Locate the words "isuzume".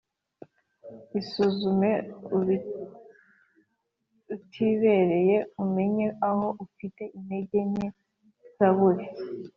1.19-1.91